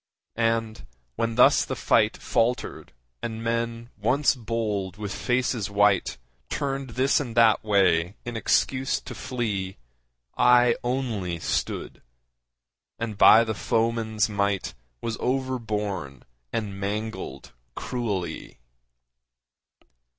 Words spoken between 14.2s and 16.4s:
might Was overborne